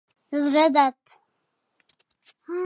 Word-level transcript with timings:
د 0.29 0.33
زړه 0.51 0.65
درد 0.75 1.01